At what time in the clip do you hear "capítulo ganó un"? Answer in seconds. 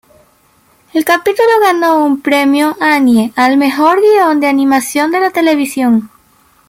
1.05-2.21